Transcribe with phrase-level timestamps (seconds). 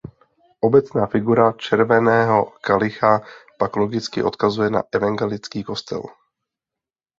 [0.59, 3.21] Obecná figura červeného kalicha
[3.57, 6.01] pak logicky odkazuje na evangelický kostel.